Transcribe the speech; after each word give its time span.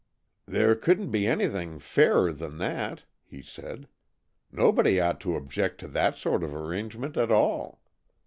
"There 0.47 0.73
couldn't 0.75 1.11
be 1.11 1.27
anything 1.27 1.77
fairer 1.77 2.31
than 2.33 2.57
that," 2.57 3.03
he 3.23 3.43
said. 3.43 3.87
"Nobody 4.51 4.99
ought 4.99 5.21
to 5.21 5.35
object 5.35 5.79
to 5.81 5.87
that 5.89 6.15
sort 6.15 6.43
of 6.43 6.55
arrangement 6.55 7.17
at 7.17 7.29
all. 7.31 7.83